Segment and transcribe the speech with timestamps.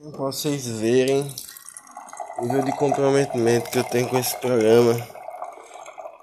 [0.00, 1.28] Pra vocês verem
[2.38, 4.94] o nível de comprometimento que eu tenho com esse programa.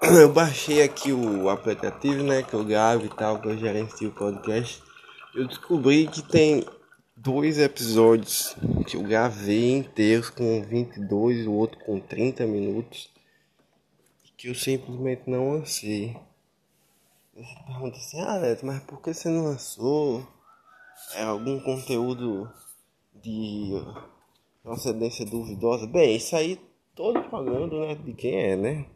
[0.18, 2.42] Eu baixei aqui o aplicativo, né?
[2.42, 4.82] Que eu gravo e tal, que eu gerencio o podcast.
[5.34, 6.64] Eu descobri que tem
[7.14, 13.10] dois episódios que eu gravei inteiros com 22 e o outro com 30 minutos
[14.38, 16.16] que eu simplesmente não lancei.
[17.34, 20.26] Você pergunta assim, ah Neto, mas por que você não lançou?
[21.14, 22.50] É algum conteúdo
[23.22, 23.72] de
[24.62, 25.86] procedência duvidosa?
[25.86, 26.60] Bem, isso aí
[26.94, 28.86] todo programa do Neto de quem é, né?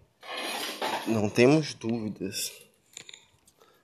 [1.07, 2.53] Não temos dúvidas.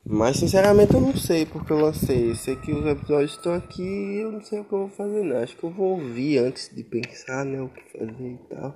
[0.05, 2.35] Mas sinceramente eu não sei porque eu lancei.
[2.35, 5.25] Sei que os episódios estão aqui e eu não sei o que eu vou fazer
[5.25, 5.37] não.
[5.37, 8.75] Acho que eu vou ouvir antes de pensar né, o que fazer e tal.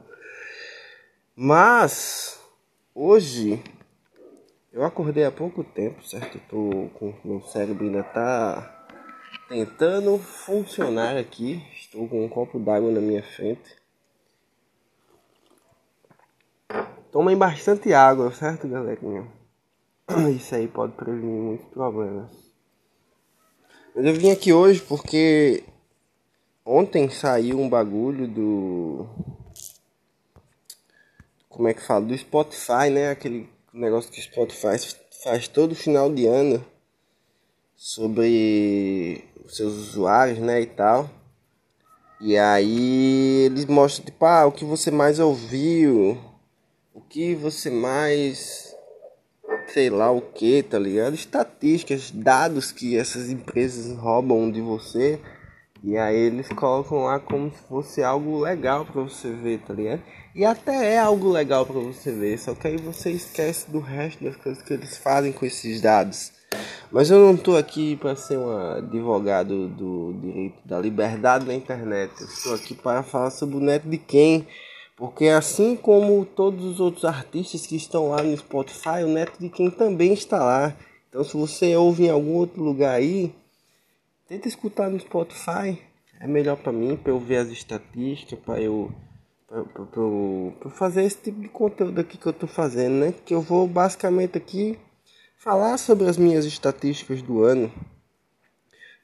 [1.36, 2.40] Mas
[2.94, 3.62] hoje
[4.72, 6.36] eu acordei há pouco tempo, certo?
[6.36, 8.79] Eu tô com meu cérebro ainda tá
[9.50, 11.60] tentando funcionar aqui.
[11.74, 13.76] Estou com um copo d'água na minha frente.
[17.10, 19.26] Tomem bastante água, certo, galerinha?
[20.36, 22.30] Isso aí pode prevenir muitos problemas.
[23.92, 25.64] Mas eu vim aqui hoje porque
[26.64, 29.08] ontem saiu um bagulho do.
[31.48, 32.06] Como é que fala?
[32.06, 33.10] Do Spotify, né?
[33.10, 34.78] Aquele negócio que o Spotify
[35.24, 36.64] faz todo final de ano
[37.82, 40.60] sobre os seus usuários, né?
[40.60, 41.08] E tal.
[42.20, 46.18] E aí eles mostram, tipo, ah, o que você mais ouviu,
[46.92, 48.76] o que você mais
[49.68, 51.14] sei lá o que, tá ligado?
[51.14, 55.18] Estatísticas, dados que essas empresas roubam de você.
[55.82, 60.02] E aí eles colocam lá como se fosse algo legal para você ver, tá ligado?
[60.34, 64.22] E até é algo legal para você ver, só que aí você esquece do resto
[64.22, 66.39] das coisas que eles fazem com esses dados.
[66.90, 72.12] Mas eu não tô aqui para ser um advogado do direito da liberdade na internet.
[72.20, 74.46] Eu estou aqui para falar sobre o neto de quem
[75.00, 79.48] porque assim como todos os outros artistas que estão lá no Spotify, o neto de
[79.48, 80.76] quem também está lá.
[81.08, 83.34] Então se você ouve em algum outro lugar aí,
[84.28, 85.80] tenta escutar no Spotify.
[86.20, 88.92] É melhor para mim, para eu ver as estatísticas, para eu
[89.48, 93.14] para fazer esse tipo de conteúdo aqui que eu tô fazendo, né?
[93.24, 94.78] Que eu vou basicamente aqui
[95.40, 97.72] falar sobre as minhas estatísticas do ano.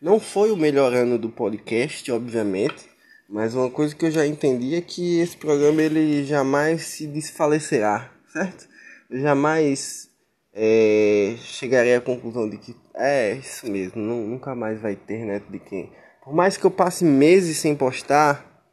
[0.01, 2.97] Não foi o melhor ano do podcast, obviamente
[3.29, 8.11] mas uma coisa que eu já entendi é que esse programa ele jamais se desfalecerá,
[8.33, 8.69] certo?
[9.11, 10.09] Eu jamais
[10.55, 15.51] é, chegarei à conclusão de que é isso mesmo, não, nunca mais vai ter neto
[15.51, 15.93] de quem.
[16.23, 18.65] Por mais que eu passe meses sem postar,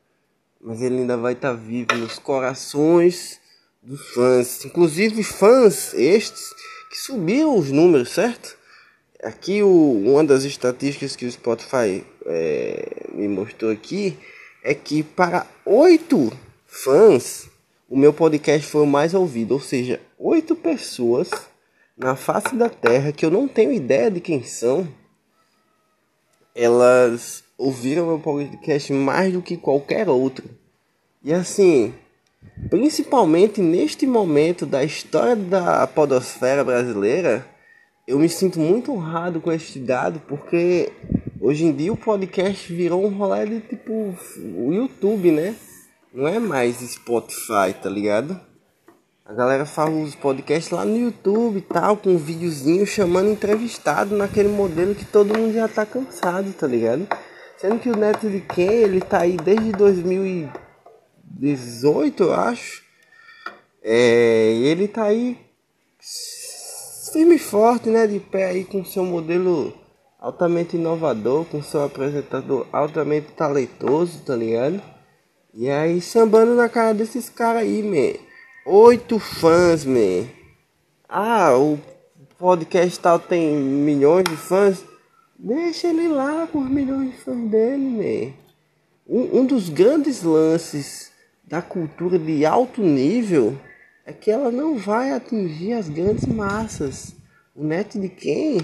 [0.62, 3.40] mas ele ainda vai estar tá vivo nos corações
[3.82, 6.54] dos fãs, inclusive fãs estes
[6.94, 8.56] que subiram os números, certo?
[9.24, 14.16] Aqui o, uma das estatísticas que o Spotify é, me mostrou aqui
[14.64, 16.32] é que para oito
[16.68, 17.50] fãs,
[17.90, 19.56] o meu podcast foi o mais ouvido.
[19.56, 21.32] Ou seja, oito pessoas
[21.98, 24.88] na face da Terra que eu não tenho ideia de quem são,
[26.54, 30.48] elas ouviram meu podcast mais do que qualquer outro.
[31.24, 31.92] E assim,
[32.70, 37.46] principalmente neste momento da história da podosfera brasileira,
[38.08, 40.92] eu me sinto muito honrado com este dado porque
[41.46, 45.54] Hoje em dia o podcast virou um rolê de tipo o YouTube, né?
[46.14, 48.40] Não é mais Spotify, tá ligado?
[49.26, 54.16] A galera faz os podcasts lá no YouTube e tal, com um videozinho chamando entrevistado
[54.16, 57.06] naquele modelo que todo mundo já tá cansado, tá ligado?
[57.58, 59.74] Sendo que o Neto de quem ele tá aí desde
[61.34, 62.84] 2018, eu acho.
[63.82, 65.38] É, ele tá aí
[67.12, 68.08] firme e forte, né?
[68.08, 69.74] De pé aí com seu modelo
[70.20, 74.82] altamente inovador, com seu apresentador altamente talentoso, tá ligado?
[75.54, 78.20] E aí sambando na cara desses caras aí, man.
[78.66, 80.28] Oito fãs, man.
[81.08, 81.78] Ah, o
[82.38, 84.84] podcast tal tem milhões de fãs.
[85.38, 88.34] Deixa ele lá com os milhões de fãs dele, man.
[89.06, 91.13] Um, um dos grandes lances
[91.54, 93.56] da cultura de alto nível
[94.04, 97.16] é que ela não vai atingir as grandes massas.
[97.56, 98.58] O net de quem?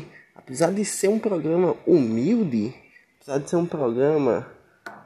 [0.49, 2.73] apesar de ser um programa humilde,
[3.21, 4.47] apesar de ser um programa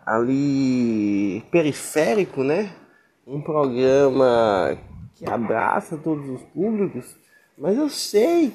[0.06, 2.74] ali periférico, né?
[3.28, 4.78] Um programa
[5.16, 7.18] que abraça todos os públicos,
[7.58, 8.54] mas eu sei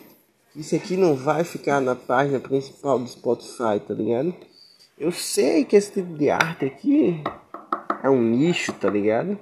[0.51, 4.35] que isso aqui não vai ficar na página principal do Spotify, tá ligado?
[4.99, 7.23] Eu sei que esse tipo de arte aqui
[8.03, 9.39] é um nicho, tá ligado?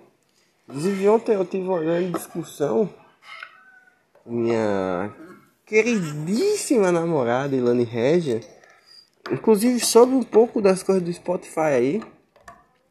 [0.68, 2.88] Inclusive ontem eu tive uma grande discussão
[4.26, 5.14] minha
[5.64, 8.40] queridíssima namorada Ilane Regia,
[9.30, 12.02] inclusive sobre um pouco das coisas do Spotify aí.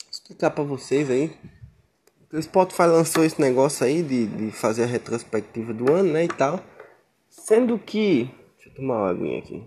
[0.10, 1.36] explicar pra vocês aí.
[2.32, 6.28] O Spotify lançou esse negócio aí de, de fazer a retrospectiva do ano, né, e
[6.28, 6.60] tal.
[7.30, 8.30] Sendo que...
[8.56, 9.64] Deixa eu tomar uma aguinha aqui.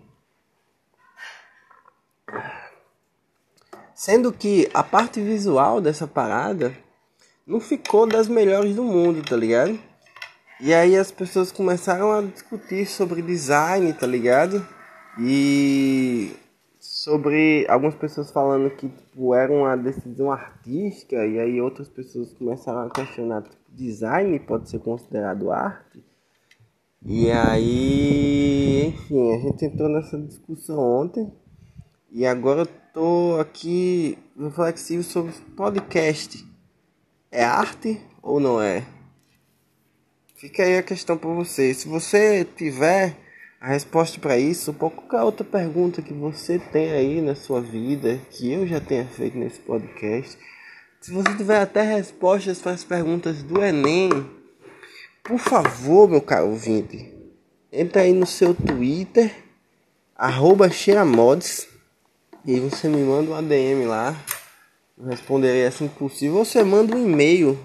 [3.98, 6.72] Sendo que a parte visual dessa parada
[7.44, 9.76] não ficou das melhores do mundo, tá ligado?
[10.60, 14.64] E aí as pessoas começaram a discutir sobre design, tá ligado?
[15.18, 16.30] E
[16.78, 22.82] sobre algumas pessoas falando que tipo, era uma decisão artística, e aí outras pessoas começaram
[22.82, 26.04] a questionar tipo, design pode ser considerado arte.
[27.04, 31.32] E aí, enfim, a gente entrou nessa discussão ontem.
[32.10, 32.66] E agora eu
[32.98, 36.44] tô aqui reflexivo sobre podcast.
[37.30, 38.84] É arte ou não é?
[40.34, 41.72] Fica aí a questão para você.
[41.72, 43.16] Se você tiver
[43.60, 48.18] a resposta para isso, ou qualquer outra pergunta que você tem aí na sua vida,
[48.32, 50.36] que eu já tenha feito nesse podcast,
[51.00, 54.10] se você tiver até respostas para as perguntas do Enem,
[55.22, 57.14] por favor, meu caro ouvinte,
[57.70, 59.32] entra aí no seu Twitter,
[60.16, 61.77] arroba Xeramods,
[62.48, 64.16] e você me manda um ADM lá.
[64.96, 66.42] Eu responderei assim que possível.
[66.42, 67.58] Você manda um e-mail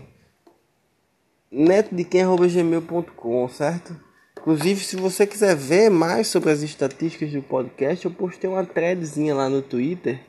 [1.49, 3.95] netdequem.gmail.com, certo?
[4.37, 9.33] Inclusive, se você quiser ver mais sobre as estatísticas do podcast, eu postei uma threadzinha
[9.33, 10.19] lá no Twitter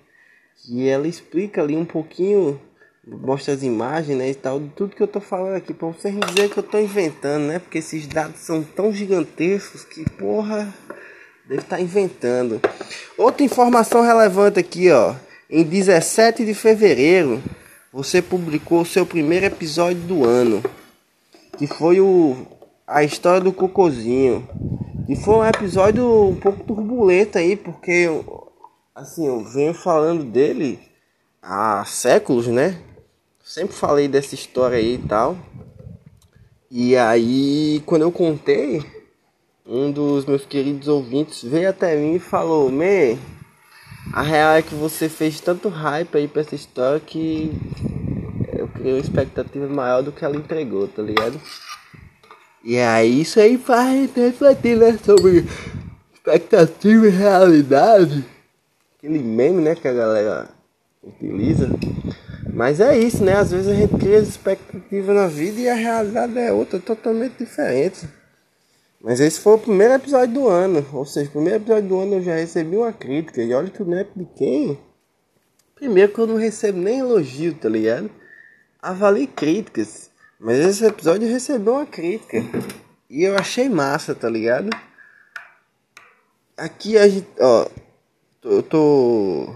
[0.65, 2.61] que ela explica ali um pouquinho,
[3.05, 6.15] mostra as imagens né, e tal, de tudo que eu tô falando aqui, pra vocês
[6.15, 7.59] não dizer que eu tô inventando, né?
[7.59, 10.73] Porque esses dados são tão gigantescos que, porra,
[11.47, 12.61] deve estar tá inventando.
[13.17, 15.15] Outra informação relevante aqui, ó.
[15.49, 17.43] Em 17 de fevereiro,
[17.93, 20.63] você publicou o seu primeiro episódio do ano,
[21.57, 22.47] que foi o
[22.87, 24.47] a história do Cocozinho.
[25.09, 28.09] E foi um episódio um pouco turbulento aí, porque
[28.95, 30.79] assim, eu venho falando dele
[31.43, 32.79] há séculos, né?
[33.45, 35.37] Sempre falei dessa história aí e tal.
[36.71, 38.83] E aí, quando eu contei,
[39.67, 43.19] um dos meus queridos ouvintes veio até mim e falou: Me,
[44.13, 47.51] a real é que você fez tanto hype aí pra essa história que
[48.53, 51.41] eu criei uma expectativa maior do que ela entregou, tá ligado?
[52.63, 55.45] E aí isso aí faz refletir, né, sobre
[56.15, 58.25] expectativa e realidade.
[58.99, 60.49] Aquele meme, né, que a galera
[61.03, 61.69] utiliza.
[62.53, 63.37] Mas é isso, né?
[63.37, 68.07] Às vezes a gente cria expectativas na vida e a realidade é outra, totalmente diferente.
[69.05, 70.85] Mas esse foi o primeiro episódio do ano.
[70.95, 73.43] Ou seja, o primeiro episódio do ano eu já recebi uma crítica.
[73.43, 74.79] E olha que o neto de quem?
[75.75, 78.11] Primeiro que eu não recebo nem elogio, tá ligado?
[78.81, 80.11] Avalie críticas.
[80.41, 82.39] Mas esse episódio recebeu uma crítica.
[83.11, 84.71] E eu achei massa, tá ligado?
[86.57, 87.29] Aqui a gente.
[87.39, 87.69] Ó.
[88.43, 89.55] Eu tô.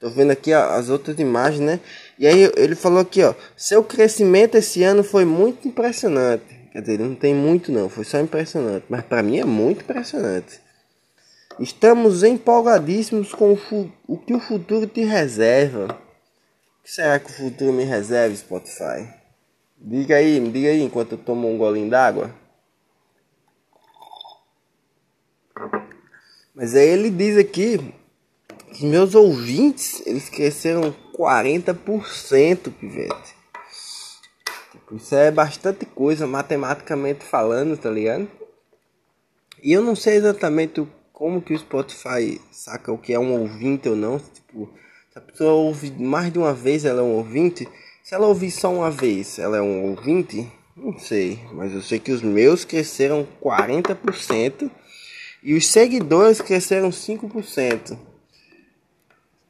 [0.00, 1.80] Tô vendo aqui ó, as outras imagens, né?
[2.18, 3.32] E aí ele falou aqui, ó.
[3.56, 6.55] Seu crescimento esse ano foi muito impressionante.
[6.76, 8.84] Quer dizer, não tem muito não, foi só impressionante.
[8.90, 10.60] Mas para mim é muito impressionante.
[11.58, 15.86] Estamos empolgadíssimos com o, o que o futuro te reserva.
[15.86, 19.08] O que será que o futuro me reserva, Spotify?
[19.78, 22.30] Diga aí, me diga aí enquanto eu tomo um golinho d'água.
[26.54, 27.94] Mas aí ele diz aqui
[28.74, 33.35] que meus ouvintes, eles cresceram 40%, pivete.
[34.92, 38.28] Isso é bastante coisa, matematicamente falando, tá ligado?
[39.62, 43.88] E eu não sei exatamente como que o Spotify saca o que é um ouvinte
[43.88, 44.18] ou não.
[44.18, 44.70] Tipo,
[45.10, 47.66] se a pessoa ouve mais de uma vez, ela é um ouvinte.
[48.04, 50.46] Se ela ouvir só uma vez, ela é um ouvinte?
[50.76, 51.40] Não sei.
[51.52, 54.70] Mas eu sei que os meus cresceram 40%
[55.42, 57.98] e os seguidores cresceram 5%.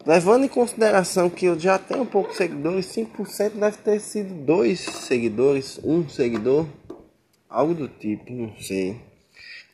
[0.07, 5.81] Levando em consideração que eu já tenho poucos seguidores, 5% deve ter sido dois seguidores,
[5.83, 6.65] um seguidor,
[7.51, 9.01] algo do tipo, não sei.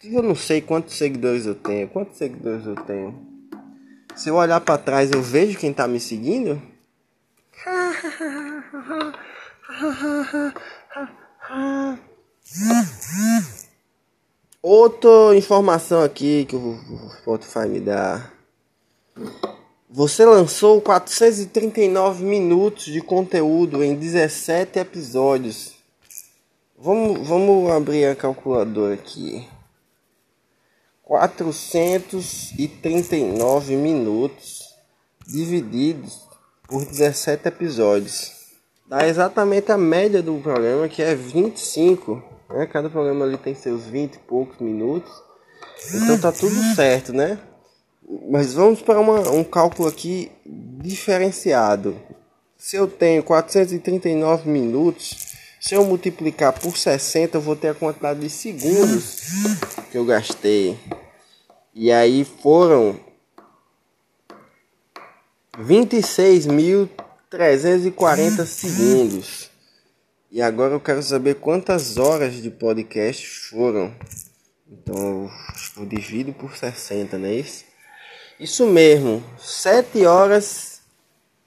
[0.02, 3.14] Eu não sei quantos seguidores eu tenho, quantos seguidores eu tenho.
[4.16, 6.62] Se eu olhar para trás, eu vejo quem tá me seguindo.
[14.62, 16.78] Outra informação aqui que o
[17.20, 18.30] Spotify me dá.
[19.94, 25.74] Você lançou 439 minutos de conteúdo em 17 episódios.
[26.78, 29.46] Vamos, vamos abrir a calculadora aqui.
[31.02, 34.74] 439 minutos
[35.26, 36.26] divididos
[36.66, 38.32] por 17 episódios.
[38.86, 42.22] Dá exatamente a média do programa, que é 25.
[42.48, 42.64] Né?
[42.64, 45.12] Cada programa ali tem seus 20 e poucos minutos.
[45.92, 47.38] Então tá tudo certo, né?
[48.30, 51.96] Mas vamos para uma, um cálculo aqui diferenciado.
[52.58, 58.18] se eu tenho 439 minutos, se eu multiplicar por 60, eu vou ter a quantidade
[58.20, 59.20] de segundos
[59.90, 60.76] que eu gastei.
[61.74, 62.98] E aí foram
[65.58, 69.50] 26.340 segundos.
[70.30, 73.94] E agora eu quero saber quantas horas de podcast foram.
[74.66, 75.30] Então
[75.76, 77.70] eu divido por 60, não é isso?
[78.42, 80.82] Isso mesmo, 7 horas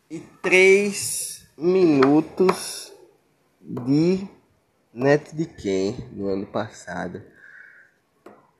[0.10, 2.94] e 3 minutos
[3.60, 4.25] de
[4.94, 7.22] net de quem no ano passado.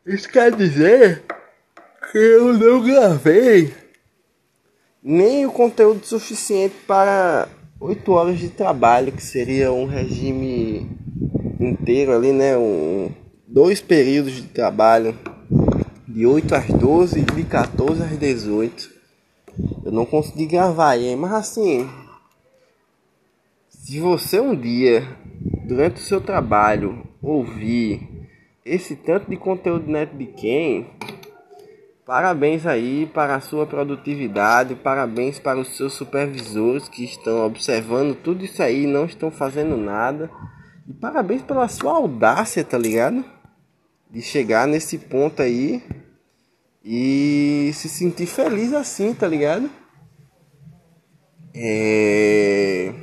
[0.06, 1.24] Isso quer dizer
[2.12, 3.74] que eu não gravei
[5.02, 7.48] nem o conteúdo suficiente para
[7.80, 10.92] 8 horas de trabalho, que seria um regime
[11.58, 12.58] inteiro ali, né?
[12.58, 13.14] Um,
[13.48, 15.18] dois períodos de trabalho,
[16.16, 18.90] de 8 às 12 e de 14 às 18.
[19.84, 21.90] Eu não consegui gravar aí, mas assim,
[23.68, 25.06] se você um dia,
[25.66, 28.30] durante o seu trabalho, ouvir
[28.64, 30.90] esse tanto de conteúdo neto de quem,
[32.06, 38.46] Parabéns aí para a sua produtividade, parabéns para os seus supervisores que estão observando tudo
[38.46, 40.30] isso aí e não estão fazendo nada.
[40.88, 43.26] E parabéns pela sua audácia, tá ligado?
[44.08, 45.82] De chegar nesse ponto aí
[46.88, 49.68] e se sentir feliz assim, tá ligado?
[51.52, 52.94] É...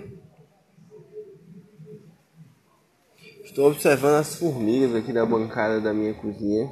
[3.42, 6.70] Estou observando as formigas aqui da bancada da minha cozinha.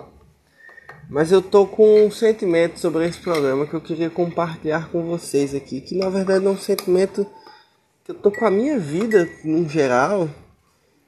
[1.10, 5.52] Mas eu tô com um sentimento sobre esse programa que eu queria compartilhar com vocês
[5.52, 7.26] aqui, que na verdade é um sentimento
[8.04, 10.30] que eu tô com a minha vida no geral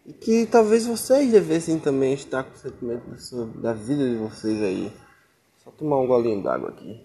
[0.05, 4.17] e que talvez vocês devessem também estar com o sentimento da, sua, da vida de
[4.17, 4.93] vocês aí.
[5.63, 7.01] Só tomar um golinho d'água aqui.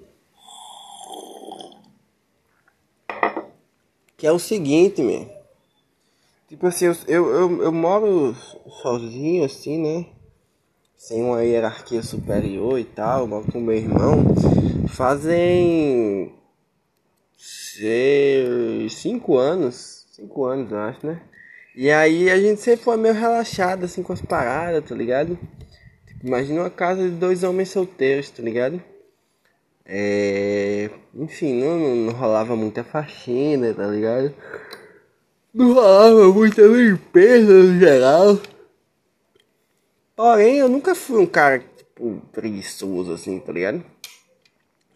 [4.15, 5.29] Que é o seguinte, meu.
[6.47, 8.33] Tipo assim, eu, eu, eu, moro
[8.81, 10.05] sozinho assim, né?
[10.97, 14.25] sem uma hierarquia superior e tal, com meu irmão,
[14.89, 16.33] fazem
[17.37, 21.21] seis, cinco anos, cinco anos eu acho, né?
[21.75, 25.37] E aí a gente sempre foi meio relaxado assim com as paradas, tá ligado?
[26.23, 28.81] Imagina uma casa de dois homens solteiros, tá ligado?
[29.85, 30.89] É...
[31.15, 34.33] Enfim, não, não, não rolava muita faxina, tá ligado?
[35.53, 38.39] Não rolava muita limpeza no geral.
[40.15, 43.83] Porém, eu nunca fui um cara, tipo, preguiçoso, assim, tá ligado?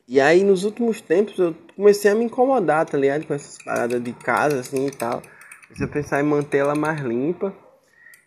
[0.07, 3.25] E aí, nos últimos tempos, eu comecei a me incomodar, tá ligado?
[3.25, 5.21] Com essas paradas de casa, assim, e tal.
[5.67, 7.53] Comecei a pensar em manter ela mais limpa.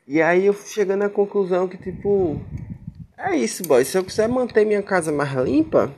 [0.07, 2.41] E aí, eu fui chegando à conclusão que, tipo...
[3.17, 3.85] É isso, boy.
[3.85, 5.95] Se eu quiser manter minha casa mais limpa,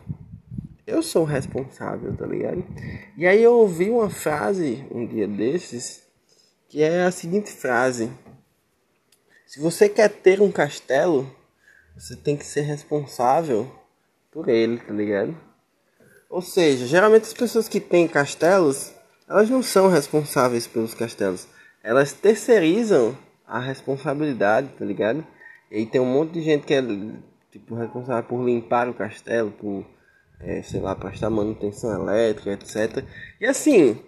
[0.87, 2.64] eu sou o responsável, tá ligado?
[3.16, 6.02] E aí, eu ouvi uma frase, um dia desses,
[6.68, 8.11] que é a seguinte frase...
[9.46, 11.30] Se você quer ter um castelo,
[11.96, 13.70] você tem que ser responsável
[14.30, 15.35] por ele, tá ligado?
[16.28, 18.92] Ou seja, geralmente as pessoas que têm castelos,
[19.28, 21.46] elas não são responsáveis pelos castelos.
[21.82, 25.25] Elas terceirizam a responsabilidade, tá ligado?
[25.70, 26.82] E tem um monte de gente que é
[27.50, 29.85] tipo responsável por limpar o castelo, por
[30.40, 33.04] é, sei lá, prestar manutenção elétrica, etc.
[33.40, 33.99] E assim,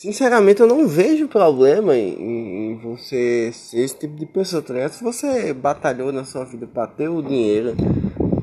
[0.00, 4.88] Sinceramente, eu não vejo problema em, em, você ser esse tipo de pessoa, tá?
[4.88, 7.76] Se você batalhou na sua vida para ter o dinheiro,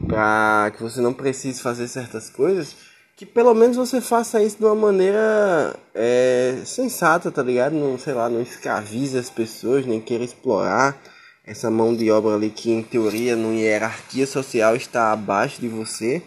[0.07, 2.75] para que você não precise fazer certas coisas,
[3.15, 7.73] que pelo menos você faça isso de uma maneira é, sensata, tá ligado?
[7.73, 10.95] Não, sei lá, não escravize as pessoas, nem queira explorar
[11.47, 16.21] essa mão de obra ali que, em teoria, numa hierarquia social está abaixo de você.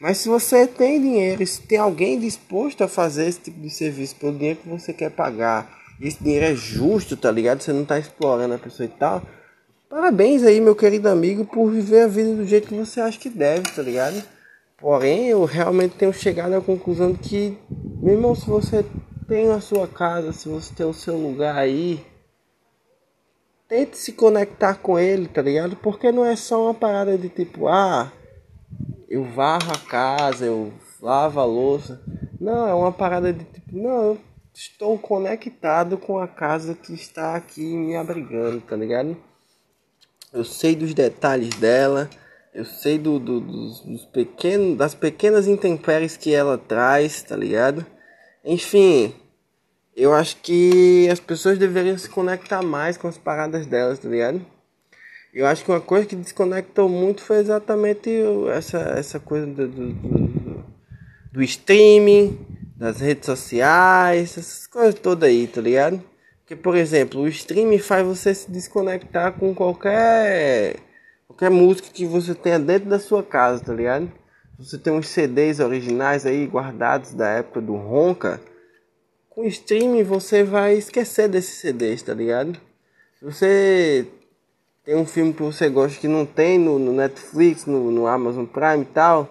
[0.00, 4.14] Mas se você tem dinheiro, se tem alguém disposto a fazer esse tipo de serviço
[4.14, 5.68] pelo dinheiro que você quer pagar,
[6.00, 7.62] esse dinheiro é justo, tá ligado?
[7.62, 9.22] Você não tá explorando a pessoa e tal.
[9.90, 13.28] Parabéns aí, meu querido amigo, por viver a vida do jeito que você acha que
[13.28, 14.22] deve, tá ligado?
[14.78, 17.58] Porém, eu realmente tenho chegado à conclusão de que,
[18.00, 18.84] meu irmão, se você
[19.26, 22.00] tem a sua casa, se você tem o seu lugar aí,
[23.74, 25.74] tente se conectar com ele, tá ligado?
[25.74, 28.12] Porque não é só uma parada de tipo, ah,
[29.08, 32.00] eu varro a casa, eu lavo a louça.
[32.40, 34.18] Não, é uma parada de tipo, não, eu
[34.54, 39.16] estou conectado com a casa que está aqui me abrigando, tá ligado?
[40.32, 42.08] Eu sei dos detalhes dela,
[42.54, 47.84] eu sei do, do dos, dos pequenos, das pequenas intempéries que ela traz, tá ligado?
[48.44, 49.12] Enfim,
[49.96, 54.44] eu acho que as pessoas deveriam se conectar mais com as paradas delas, tá ligado?
[55.32, 58.10] Eu acho que uma coisa que desconectou muito foi exatamente
[58.52, 60.64] essa, essa coisa do, do, do,
[61.32, 62.38] do streaming,
[62.76, 66.02] das redes sociais, essas coisas todas aí, tá ligado?
[66.40, 70.76] Porque, por exemplo, o streaming faz você se desconectar com qualquer
[71.26, 74.10] qualquer música que você tenha dentro da sua casa, tá ligado?
[74.58, 78.40] Você tem uns CDs originais aí guardados da época do Ronca.
[79.34, 82.60] Com streaming você vai esquecer desses CDs, tá ligado?
[83.18, 84.06] Se você
[84.84, 88.44] tem um filme que você gosta que não tem no, no Netflix, no, no Amazon
[88.44, 89.28] Prime e tal,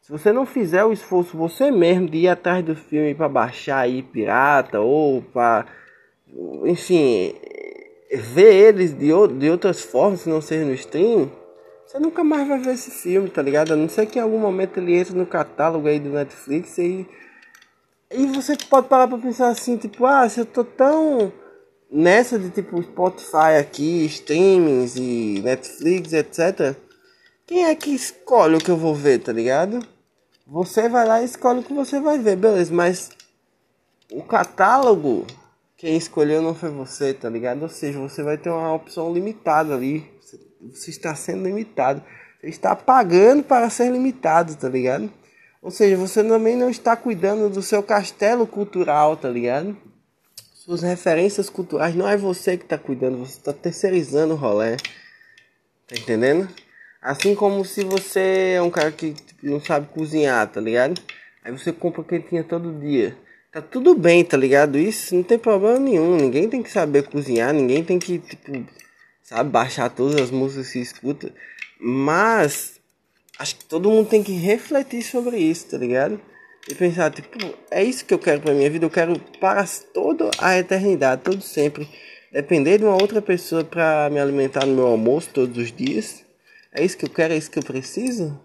[0.00, 3.80] se você não fizer o esforço você mesmo de ir atrás do filme para baixar
[3.80, 5.66] aí pirata ou para
[6.64, 7.34] enfim,
[8.12, 9.08] ver eles de,
[9.38, 11.30] de outras formas, se não ser no stream,
[11.86, 13.72] você nunca mais vai ver esse filme, tá ligado?
[13.72, 17.06] A não ser que em algum momento ele entre no catálogo aí do Netflix e.
[18.10, 21.32] E você pode parar pra pensar assim, tipo, ah, se eu tô tão
[21.90, 26.76] nessa de tipo Spotify aqui, streamings e Netflix, etc.
[27.46, 29.80] Quem é que escolhe o que eu vou ver, tá ligado?
[30.46, 33.10] Você vai lá e escolhe o que você vai ver, beleza, mas
[34.10, 35.26] o catálogo
[35.84, 37.60] quem escolheu não foi você, tá ligado?
[37.62, 40.10] Ou seja, você vai ter uma opção limitada ali.
[40.72, 42.02] Você está sendo limitado.
[42.40, 45.12] Você está pagando para ser limitado, tá ligado?
[45.64, 49.74] Ou seja, você também não está cuidando do seu castelo cultural, tá ligado?
[50.52, 54.76] Suas referências culturais não é você que está cuidando, você está terceirizando o rolê.
[55.88, 56.50] Tá entendendo?
[57.00, 61.00] Assim como se você é um cara que tipo, não sabe cozinhar, tá ligado?
[61.42, 63.16] Aí você compra quentinha todo dia.
[63.50, 64.78] Tá tudo bem, tá ligado?
[64.78, 66.14] Isso não tem problema nenhum.
[66.16, 68.52] Ninguém tem que saber cozinhar, ninguém tem que, tipo,
[69.22, 71.32] sabe, baixar todas as músicas que escuta.
[71.80, 72.73] Mas
[73.38, 76.20] acho que todo mundo tem que refletir sobre isso, tá ligado?
[76.68, 77.38] E pensar, tipo,
[77.70, 78.86] é isso que eu quero pra minha vida.
[78.86, 81.88] Eu quero para toda a eternidade, todo sempre.
[82.32, 86.24] Depender de uma outra pessoa para me alimentar no meu almoço todos os dias.
[86.72, 88.40] É isso que eu quero, é isso que eu preciso.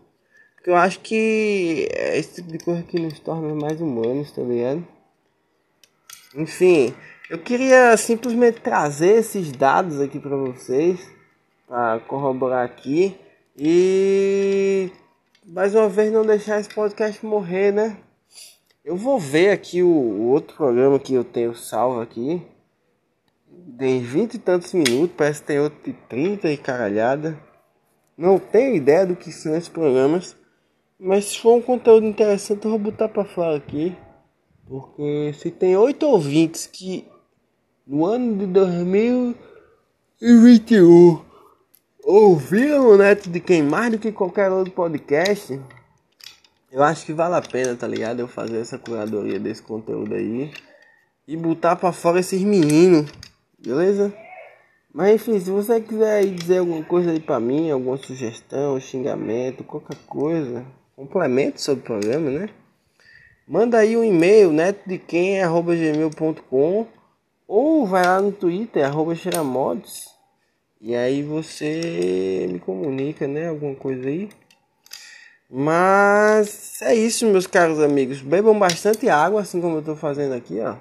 [0.55, 4.41] Porque eu acho que é esse tipo de coisa que nos torna mais humanos, tá
[4.41, 4.85] ligado?
[6.35, 6.93] Enfim,
[7.29, 10.99] eu queria simplesmente trazer esses dados aqui para vocês,
[11.67, 13.17] para corroborar aqui
[13.61, 14.89] e
[15.45, 17.97] mais uma vez não deixar esse podcast morrer, né?
[18.85, 22.41] Eu vou ver aqui o, o outro programa que eu tenho salvo aqui.
[23.77, 27.37] Tem vinte e tantos minutos, parece que tem outro de 30 e caralhada.
[28.17, 30.37] Não tenho ideia do que são esses programas.
[30.97, 33.93] Mas se for um conteúdo interessante, eu vou botar pra fora aqui.
[34.65, 37.05] Porque se tem oito ouvintes que
[37.85, 41.28] no ano de 2021
[42.11, 45.61] ouviram o Neto de quem mais do que qualquer outro podcast,
[46.71, 48.19] eu acho que vale a pena, tá ligado?
[48.19, 50.51] Eu fazer essa curadoria desse conteúdo aí
[51.27, 53.11] e botar pra fora esses meninos,
[53.59, 54.11] beleza?
[54.91, 59.97] Mas enfim, se você quiser dizer alguma coisa aí pra mim, alguma sugestão, xingamento, qualquer
[60.07, 62.49] coisa, complemento sobre o programa, né?
[63.47, 66.87] Manda aí um e-mail, netdequem.gmail.com
[67.47, 70.17] ou vai lá no Twitter, arroba xeramods,
[70.81, 74.29] e aí você me comunica, né, alguma coisa aí.
[75.49, 78.21] Mas é isso, meus caros amigos.
[78.21, 80.77] Bebam bastante água, assim como eu estou fazendo aqui, ó.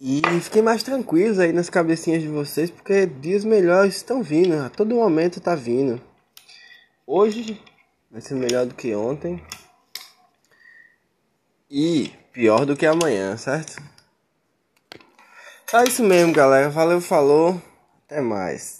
[0.00, 4.70] E fiquem mais tranquilos aí nas cabecinhas de vocês, porque dias melhores estão vindo, a
[4.70, 6.00] todo momento tá vindo.
[7.06, 7.60] Hoje
[8.10, 9.42] vai ser melhor do que ontem.
[11.70, 13.82] E pior do que amanhã, certo?
[15.70, 16.70] É isso mesmo, galera.
[16.70, 17.60] Valeu, falou.
[18.06, 18.77] Até mais.